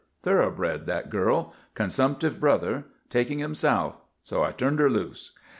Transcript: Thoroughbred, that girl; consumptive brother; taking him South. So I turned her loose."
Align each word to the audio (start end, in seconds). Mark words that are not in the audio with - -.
Thoroughbred, 0.23 0.87
that 0.87 1.11
girl; 1.11 1.53
consumptive 1.75 2.39
brother; 2.39 2.85
taking 3.11 3.39
him 3.39 3.53
South. 3.53 3.99
So 4.23 4.41
I 4.41 4.51
turned 4.51 4.79
her 4.79 4.89
loose." 4.89 5.33